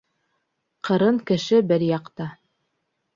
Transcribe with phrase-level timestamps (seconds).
[0.87, 2.27] Ҡырын кеше бер яҡта.